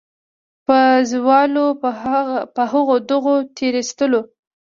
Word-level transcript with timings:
پازوالو 0.65 1.65
په 2.55 2.63
هغو 2.71 2.95
دغو 3.09 3.35
تېرېستلو. 3.57 4.21